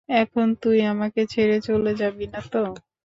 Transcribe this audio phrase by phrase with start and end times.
[0.21, 2.63] এখন তুই আমাকে ছেড়ে চলে যাবি না তো?